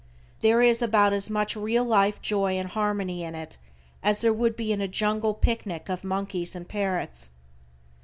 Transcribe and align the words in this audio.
There 0.39 0.63
is 0.63 0.81
about 0.81 1.13
as 1.13 1.29
much 1.29 1.55
real 1.55 1.85
life 1.85 2.23
joy 2.23 2.53
and 2.57 2.67
harmony 2.69 3.23
in 3.23 3.35
it 3.35 3.59
as 4.01 4.21
there 4.21 4.33
would 4.33 4.55
be 4.55 4.71
in 4.71 4.81
a 4.81 4.87
jungle 4.87 5.35
picnic 5.35 5.89
of 5.89 6.03
monkeys 6.03 6.55
and 6.55 6.67
parrots. 6.67 7.29